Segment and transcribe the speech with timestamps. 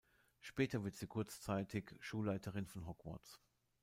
[0.39, 3.39] Später wird sie kurzzeitig Schulleiterin von Hogwarts.